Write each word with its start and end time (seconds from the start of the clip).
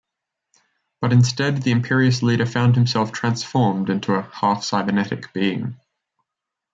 But 0.99 1.13
instead, 1.13 1.61
the 1.61 1.69
Imperious 1.69 2.23
Leader 2.23 2.47
found 2.47 2.73
himself 2.73 3.11
transformed 3.11 3.87
into 3.87 4.13
a 4.15 4.23
half-cybernetic 4.23 5.31
being. 5.31 5.77